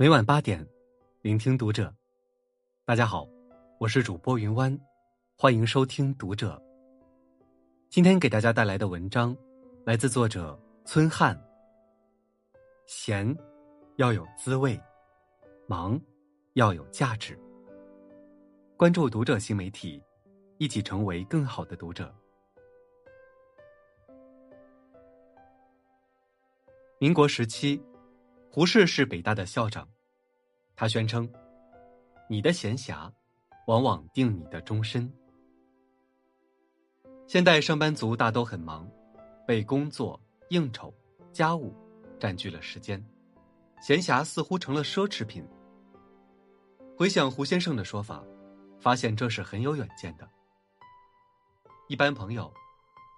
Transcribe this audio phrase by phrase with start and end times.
[0.00, 0.64] 每晚八点，
[1.22, 1.92] 聆听读者。
[2.84, 3.26] 大家好，
[3.80, 4.78] 我是主播云湾，
[5.36, 6.62] 欢迎收听读者。
[7.90, 9.36] 今天给大家带来的文章
[9.84, 11.36] 来自作者村汉。
[12.86, 13.36] 闲
[13.96, 14.80] 要有滋味，
[15.66, 16.00] 忙
[16.52, 17.36] 要有价值。
[18.76, 20.00] 关注读者新媒体，
[20.58, 22.14] 一起成为更好的读者。
[27.00, 27.82] 民国时期。
[28.58, 29.88] 胡适是北大的校长，
[30.74, 31.32] 他宣称
[32.28, 33.08] ：“你的闲暇，
[33.68, 35.08] 往往定你的终身。”
[37.28, 38.90] 现代上班族大都很忙，
[39.46, 40.92] 被工作、应酬、
[41.32, 41.72] 家务
[42.18, 43.00] 占据了时间，
[43.80, 45.46] 闲暇似乎成了奢侈品。
[46.96, 48.24] 回想胡先生的说法，
[48.80, 50.28] 发现这是很有远见的。
[51.86, 52.52] 一般朋友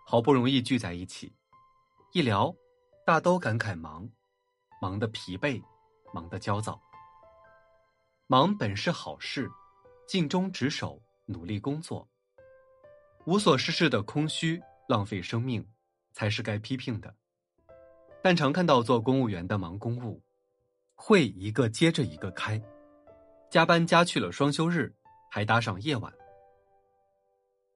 [0.05, 1.33] 好不容易聚在一起，
[2.13, 2.55] 一聊，
[3.07, 4.07] 大都感慨忙。
[4.81, 5.63] 忙得疲惫，
[6.13, 6.81] 忙得焦躁。
[8.27, 9.51] 忙本是好事，
[10.09, 12.09] 尽忠职守，努力工作。
[13.27, 15.65] 无所事事的空虚，浪费生命，
[16.13, 17.15] 才是该批评的。
[18.23, 20.23] 但常看到做公务员的忙公务，
[20.95, 22.61] 会一个接着一个开，
[23.51, 24.95] 加班加去了双休日，
[25.31, 26.13] 还搭上夜晚。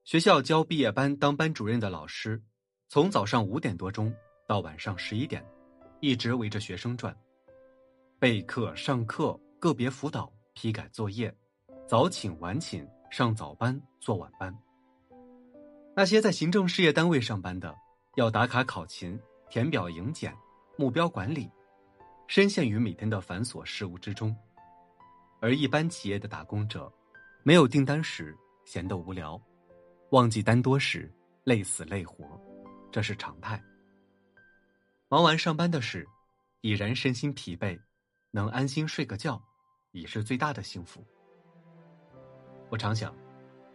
[0.04, 2.42] 学校教毕业班当班主任的老师，
[2.88, 4.14] 从早上五点多钟
[4.46, 5.44] 到晚上十一点。
[6.00, 7.16] 一直围着学生转，
[8.18, 11.34] 备课、上课、个别辅导、批改作业，
[11.86, 14.54] 早请晚请，上早班做晚班。
[15.96, 17.74] 那些在行政事业单位上班的，
[18.16, 20.36] 要打卡考勤、填表迎检、
[20.76, 21.50] 目标管理，
[22.26, 24.34] 深陷于每天的繁琐事务之中。
[25.40, 26.92] 而一般企业的打工者，
[27.42, 29.40] 没有订单时闲得无聊，
[30.10, 31.10] 忘记单多时
[31.44, 32.24] 累死累活，
[32.90, 33.62] 这是常态。
[35.14, 36.04] 忙完上班的事，
[36.60, 37.78] 已然身心疲惫，
[38.32, 39.40] 能安心睡个觉，
[39.92, 41.06] 已是最大的幸福。
[42.68, 43.14] 我常想，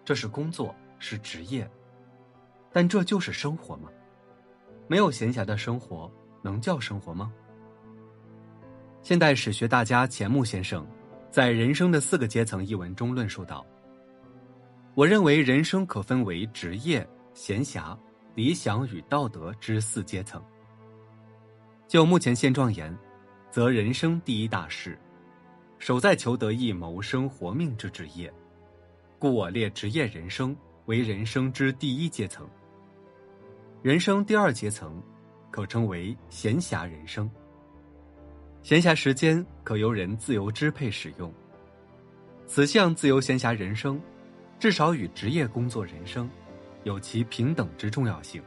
[0.03, 1.65] 这是工作，是职业，
[2.73, 3.89] 但这就是生活吗？
[4.89, 6.11] 没有闲暇的生活，
[6.41, 7.31] 能叫生活吗？
[9.01, 10.85] 现代史学大家钱穆先生
[11.31, 13.65] 在《人生的四个阶层》一文中论述道
[14.93, 17.97] ：“我认为人生可分为职业、闲暇、
[18.35, 20.43] 理想与道德之四阶层。”
[21.89, 22.95] 就目前现状言，
[23.49, 24.95] 则人生第一大事，
[25.79, 28.31] 守在求得一谋生活命之职业，
[29.17, 30.55] 故我列职业人生
[30.85, 32.47] 为人生之第一阶层。
[33.81, 35.01] 人生第二阶层，
[35.49, 37.27] 可称为闲暇人生。
[38.61, 41.33] 闲暇时间可由人自由支配使用。
[42.45, 43.99] 此项自由闲暇人生，
[44.59, 46.29] 至少与职业工作人生，
[46.83, 48.39] 有其平等之重要性，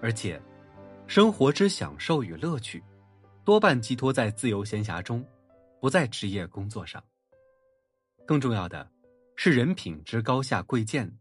[0.00, 0.40] 而且。
[1.10, 2.80] 生活之享受与乐趣，
[3.44, 5.26] 多半寄托在自由闲暇中，
[5.80, 7.02] 不在职业工作上。
[8.24, 8.88] 更重要的，
[9.34, 11.12] 是人品之高下贵贱，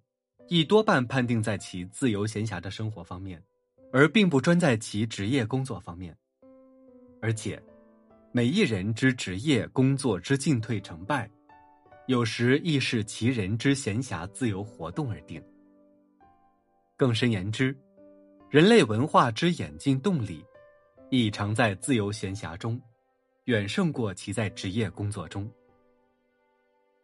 [0.47, 3.43] 亦多半判定在其自由闲暇的生活方面，
[3.91, 6.15] 而并不专在其职业工作方面。
[7.19, 7.59] 而且，
[8.31, 11.27] 每一人之职业工作之进退成败，
[12.05, 15.43] 有时亦是其人之闲暇自由活动而定。
[16.95, 17.75] 更深言之。
[18.49, 20.43] 人类文化之演进动力，
[21.11, 22.81] 亦常在自由闲暇中，
[23.43, 25.47] 远胜过其在职业工作中。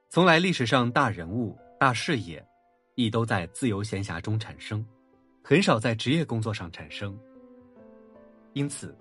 [0.09, 2.43] 从来历史上大人物、大事业，
[2.95, 4.83] 亦都在自由闲暇中产生，
[5.43, 7.15] 很少在职业工作上产生。
[8.53, 8.97] 因此，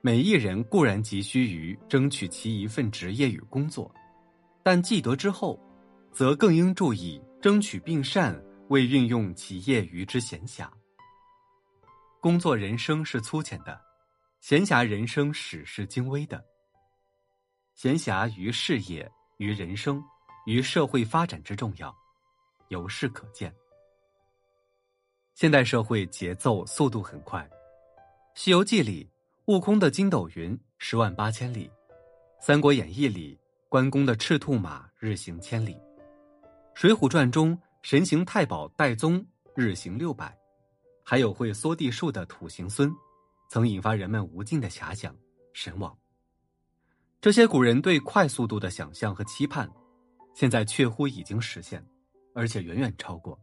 [0.00, 3.88] 每一人固然急需于争取其一份职业与工作，
[4.64, 5.56] 但既得之后，
[6.10, 8.36] 则更应注意争取并善
[8.68, 10.68] 为运用其业余之闲暇。
[12.20, 13.80] 工作人生是粗浅的，
[14.40, 16.44] 闲暇人生始是精微的。
[17.74, 20.02] 闲暇于事业、于人生、
[20.44, 21.96] 于社会发展之重要，
[22.68, 23.54] 由是可见。
[25.34, 27.40] 现代社会节奏速度很快，
[28.34, 29.08] 《西游记》里
[29.44, 31.68] 悟空的筋斗云十万八千里，
[32.40, 33.38] 《三国演义》里
[33.68, 35.74] 关公的赤兔马日行千里，
[36.74, 39.24] 《水浒传》中神行太保戴宗
[39.54, 40.36] 日行六百。
[41.10, 42.94] 还有会缩地术的土行孙，
[43.48, 45.16] 曾引发人们无尽的遐想、
[45.54, 45.96] 神往。
[47.18, 49.72] 这些古人对快速度的想象和期盼，
[50.34, 51.82] 现在确乎已经实现，
[52.34, 53.40] 而且远远超过。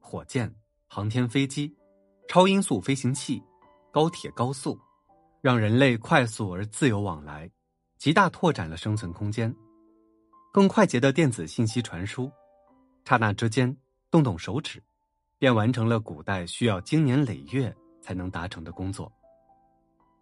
[0.00, 0.52] 火箭、
[0.88, 1.72] 航天飞机、
[2.26, 3.40] 超音速飞行器、
[3.92, 4.76] 高铁、高速，
[5.40, 7.48] 让人类快速而自由往来，
[7.96, 9.54] 极大拓展了生存空间。
[10.52, 12.28] 更快捷的电子信息传输，
[13.04, 13.76] 刹那之间，
[14.10, 14.82] 动动手指。
[15.38, 19.12] 便完成了古代需要经年累月才能达成的工作。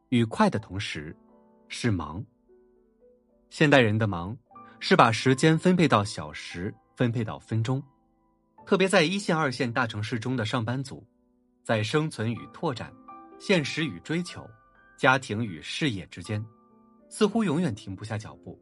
[0.08, 1.16] 与快的同时，
[1.69, 2.25] 是忙。
[3.50, 4.37] 现代人的忙，
[4.81, 7.82] 是把时间分配到小时，分配到分钟。
[8.66, 11.06] 特别在一线、二线大城市中的上班族，
[11.62, 12.93] 在生存与拓展、
[13.38, 14.49] 现实与追求、
[14.96, 16.44] 家庭与事业之间，
[17.08, 18.58] 似乎永远停不下脚步。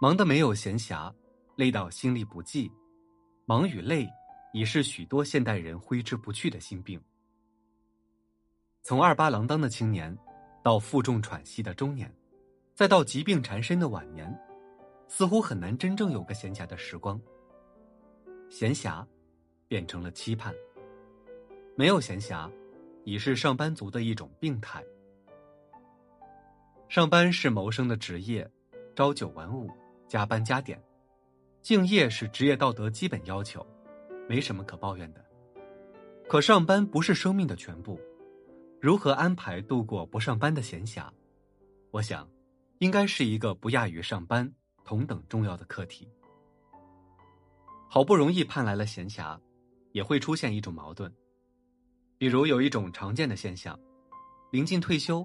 [0.00, 1.12] 忙得没有闲暇，
[1.56, 2.70] 累到心力不济，
[3.44, 4.08] 忙与累
[4.52, 7.00] 已是许多现代人挥之不去的心病。
[8.82, 10.16] 从二八郎当的青年，
[10.62, 12.12] 到负重喘息的中年。
[12.74, 14.34] 再到疾病缠身的晚年，
[15.06, 17.20] 似乎很难真正有个闲暇的时光。
[18.48, 19.06] 闲暇，
[19.68, 20.54] 变成了期盼。
[21.76, 22.50] 没有闲暇，
[23.04, 24.82] 已是上班族的一种病态。
[26.88, 28.50] 上班是谋生的职业，
[28.96, 29.70] 朝九晚五，
[30.08, 30.82] 加班加点，
[31.60, 33.64] 敬业是职业道德基本要求，
[34.28, 35.24] 没什么可抱怨的。
[36.28, 38.00] 可上班不是生命的全部，
[38.80, 41.08] 如何安排度过不上班的闲暇？
[41.90, 42.28] 我想。
[42.78, 44.52] 应该是一个不亚于上班
[44.84, 46.10] 同等重要的课题。
[47.88, 49.38] 好不容易盼来了闲暇，
[49.92, 51.08] 也会出现一种矛盾。
[52.18, 53.78] 比如有一种常见的现象，
[54.50, 55.24] 临近退休，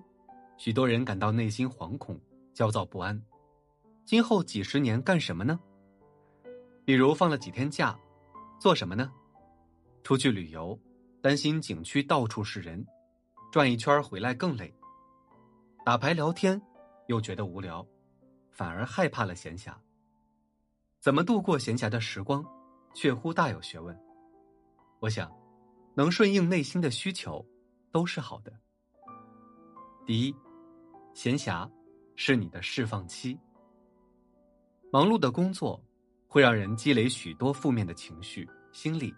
[0.55, 2.21] 许多人感到内心惶恐、
[2.53, 3.19] 焦躁不安。
[4.05, 5.59] 今后几十年干什么呢？
[6.85, 7.99] 比如放了几天假，
[8.59, 9.11] 做什么呢？
[10.03, 10.79] 出去旅游，
[11.21, 12.85] 担心景区到处是人，
[13.51, 14.73] 转一圈回来更累。
[15.85, 16.61] 打牌聊天。
[17.07, 17.87] 又觉得无聊，
[18.51, 19.73] 反而害怕了闲暇。
[20.99, 22.43] 怎么度过闲暇的时光，
[22.93, 23.97] 确乎大有学问。
[24.99, 25.31] 我想，
[25.95, 27.47] 能顺应内心的需求，
[27.93, 28.51] 都是好的。
[30.05, 30.35] 第一，
[31.13, 31.71] 闲暇
[32.17, 33.39] 是你的释放期。
[34.91, 35.81] 忙碌的工作
[36.37, 39.11] 会让人积累许多负面的情绪、心理，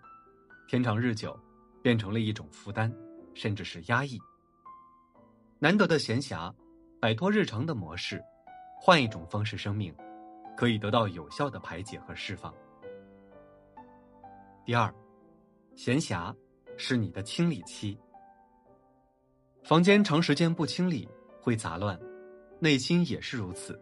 [0.70, 1.38] 天长日久，
[1.82, 2.90] 变成了一种负担，
[3.34, 4.18] 甚至是压抑。
[5.60, 6.50] 难得的闲暇。
[7.02, 8.24] 摆脱日常的模式，
[8.80, 9.94] 换一种方式生命，
[10.56, 12.56] 可以得到有效的排解和释放。
[14.64, 14.90] 第二，
[15.76, 16.34] 闲暇
[16.78, 18.00] 是你的清理期。
[19.62, 21.06] 房间长时间不清理
[21.42, 22.00] 会杂乱，
[22.62, 23.78] 内心也是如此。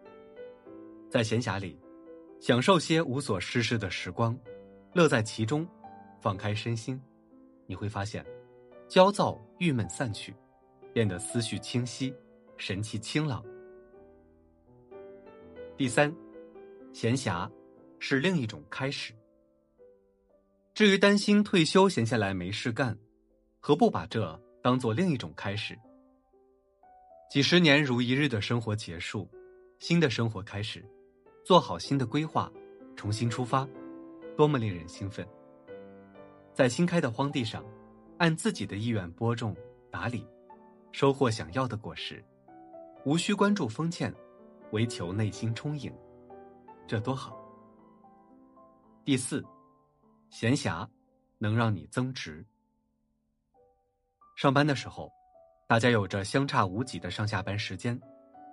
[1.08, 1.80] 在闲暇里，
[2.40, 4.38] 享受些无所事事的时光，
[4.94, 5.68] 乐在其中，
[6.22, 7.02] 放开身心，
[7.66, 8.26] 你会发现，
[8.88, 10.36] 焦躁、郁闷散去，
[10.94, 12.14] 变得思绪清晰。
[12.60, 13.46] 神气清朗。
[15.78, 16.12] 第三，
[16.92, 17.48] 闲暇
[18.00, 19.14] 是另一种开始。
[20.74, 22.98] 至于担心退休闲下来没事干，
[23.60, 25.78] 何不把这当做另一种开始？
[27.30, 29.30] 几十年如一日的生活结束，
[29.78, 30.84] 新的生活开始，
[31.48, 32.52] 做好新的规划，
[32.98, 33.66] 重新出发，
[34.36, 35.26] 多么令人兴奋！
[36.54, 37.64] 在新开的荒地上，
[38.18, 39.56] 按自己的意愿播种、
[39.90, 40.28] 打理，
[40.92, 42.22] 收获想要的果实。
[43.06, 44.14] 无需关注丰欠，
[44.72, 45.90] 唯求内心充盈，
[46.86, 47.42] 这多好。
[49.06, 49.42] 第四，
[50.30, 50.86] 闲暇
[51.38, 52.46] 能让你增值。
[54.36, 55.10] 上班的时候，
[55.66, 57.98] 大家有着相差无几的上下班时间，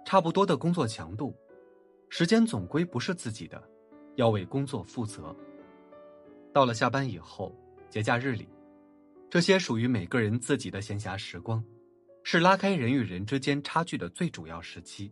[0.05, 1.37] 差不多的工作强度，
[2.17, 3.61] 时间总归不是自己的，
[4.15, 5.35] 要为工作负责。
[6.53, 7.53] 到了下班以后，
[7.91, 8.49] 节假日里，
[9.29, 11.61] 这些属于每个人自己的闲暇时光。
[12.23, 15.11] 是拉开人与人之间差距的最主要时期。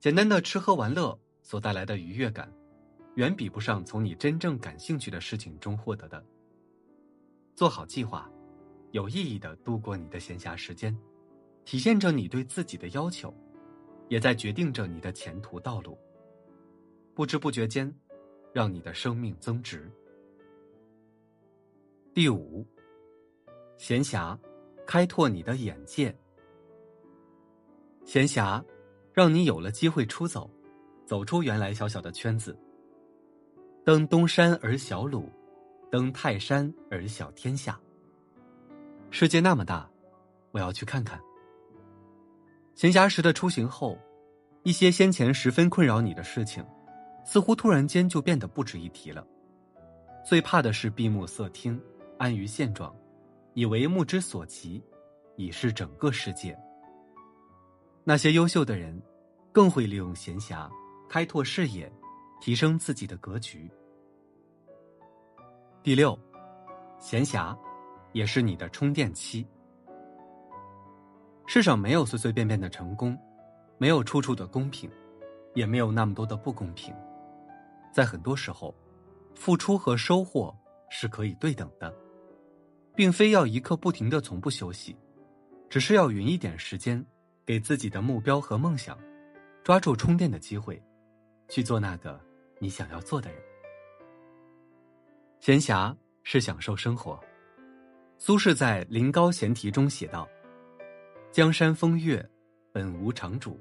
[0.00, 2.52] 简单的吃喝玩乐所带来的愉悦感，
[3.14, 6.20] 远比不上从你真正感兴趣的事情中获得的。
[7.54, 8.28] 做好计划，
[8.90, 10.98] 有意义的度过你的闲暇时间，
[11.64, 13.32] 体现着你对自己的要求，
[14.10, 15.96] 也在决定着你的前途道路。
[17.14, 17.90] 不知不觉间，
[18.52, 19.90] 让你的生命增值。
[22.12, 22.66] 第五，
[23.78, 24.38] 闲暇。
[24.86, 26.12] 开拓你的眼界，
[28.04, 28.60] 闲暇
[29.12, 30.50] 让你有了机会出走，
[31.06, 32.58] 走出原来小小的圈子。
[33.84, 35.30] 登东山而小鲁，
[35.88, 37.80] 登泰山而小天下。
[39.12, 39.88] 世界那么大，
[40.50, 41.20] 我要去看看。
[42.74, 43.98] 闲暇时的出行后，
[44.62, 46.64] 一些先前十分困扰你的事情，
[47.24, 49.26] 似乎突然间就变得不值一提了。
[50.24, 51.80] 最怕的是闭目塞听，
[52.18, 52.94] 安于现状。
[53.54, 54.82] 以为目之所及，
[55.36, 56.56] 已是整个世界。
[58.04, 59.02] 那些优秀的人，
[59.50, 60.70] 更会利用闲暇，
[61.08, 61.90] 开拓视野，
[62.40, 63.68] 提升自己的格局。
[65.82, 66.16] 第六，
[67.00, 67.56] 闲暇，
[68.12, 69.44] 也是你的充电期。
[71.52, 73.18] 世上没有随随便便的成功，
[73.76, 74.88] 没有处处的公平，
[75.52, 76.94] 也没有那么多的不公平。
[77.92, 78.72] 在很多时候，
[79.34, 80.56] 付出和收获
[80.90, 81.92] 是可以对等的。
[82.94, 84.96] 并非要一刻不停的从不休息，
[85.68, 87.04] 只是要匀一点时间，
[87.44, 88.96] 给自己的目标和梦想，
[89.64, 90.80] 抓住充电的机会，
[91.48, 92.20] 去做那个
[92.60, 93.42] 你想要做的人。
[95.40, 95.92] 闲暇
[96.22, 97.18] 是享受生活。
[98.18, 100.28] 苏轼在《临高闲题》中写道
[101.32, 102.28] ：“江山风月，
[102.72, 103.60] 本无常主，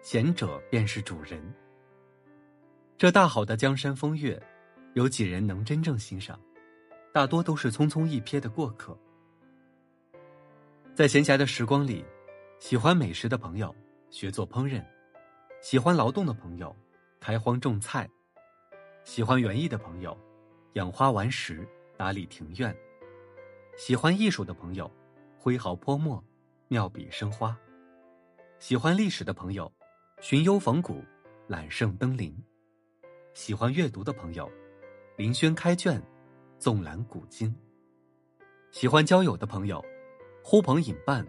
[0.00, 1.38] 贤者便是主人。”
[2.96, 4.42] 这大好的江山风月，
[4.94, 6.40] 有几人能真正欣赏？
[7.12, 8.98] 大多都是匆匆一瞥的过客。
[10.94, 12.02] 在闲暇的时光里，
[12.58, 13.74] 喜欢美食的朋友
[14.08, 14.82] 学做烹饪，
[15.60, 16.74] 喜欢劳动的朋友
[17.20, 18.08] 开荒种菜，
[19.04, 20.18] 喜欢园艺的朋友
[20.72, 21.68] 养花玩石
[21.98, 22.74] 打理庭院，
[23.76, 24.90] 喜欢艺术的朋友
[25.38, 26.24] 挥毫泼墨
[26.68, 27.56] 妙笔生花，
[28.58, 29.70] 喜欢历史的朋友
[30.20, 31.04] 寻幽访古
[31.46, 32.34] 揽胜登临，
[33.34, 34.50] 喜欢阅读的朋友
[35.16, 36.02] 临轩开卷
[36.58, 37.54] 纵览古今，
[38.70, 39.84] 喜欢交友的朋友。
[40.46, 41.26] 呼朋引伴，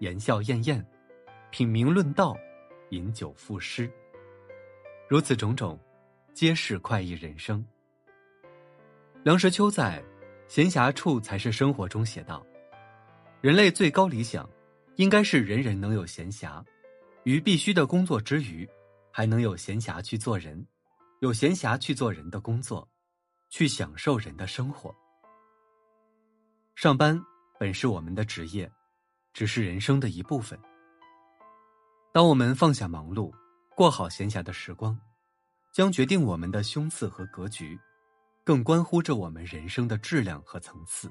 [0.00, 0.84] 言笑晏晏，
[1.50, 2.36] 品茗论道，
[2.90, 3.88] 饮酒赋诗。
[5.08, 5.78] 如此种种，
[6.34, 7.64] 皆是快意人生。
[9.22, 10.02] 梁实秋在
[10.52, 12.44] 《闲暇处才是生活》中写道
[13.40, 14.48] ：“人类最高理想，
[14.96, 16.62] 应该是人人能有闲暇，
[17.24, 18.68] 于必须的工作之余，
[19.10, 20.66] 还能有闲暇去做人，
[21.20, 22.86] 有闲暇去做人的工作，
[23.48, 24.94] 去享受人的生活。
[26.74, 27.18] 上班。”
[27.58, 28.70] 本是我们的职业，
[29.32, 30.58] 只是人生的一部分。
[32.12, 33.32] 当我们放下忙碌，
[33.74, 34.94] 过好闲暇的时光，
[35.72, 37.80] 将决定我们的胸次和格局，
[38.44, 41.10] 更关乎着我们人生的质量和层次。